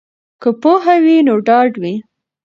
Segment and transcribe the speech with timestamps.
[0.41, 1.95] که پوهه وي نو ډاډ وي.